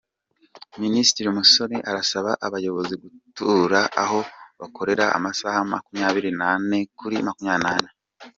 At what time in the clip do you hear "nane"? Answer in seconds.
6.41-6.77, 7.73-7.89